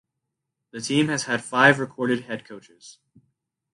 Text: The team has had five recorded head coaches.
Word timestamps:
The 0.71 0.81
team 0.81 1.09
has 1.09 1.25
had 1.25 1.43
five 1.43 1.77
recorded 1.77 2.21
head 2.23 2.43
coaches. 2.43 2.97